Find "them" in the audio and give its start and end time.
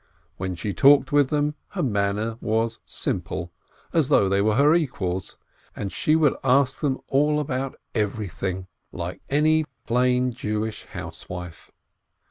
1.29-1.53, 6.79-6.97